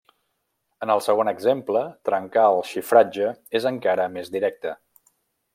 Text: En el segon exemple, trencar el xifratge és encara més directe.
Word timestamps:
En 0.85 0.93
el 0.93 1.03
segon 1.07 1.29
exemple, 1.31 1.83
trencar 2.11 2.47
el 2.55 2.65
xifratge 2.73 3.31
és 3.61 3.71
encara 3.73 4.11
més 4.19 4.37
directe. 4.39 4.77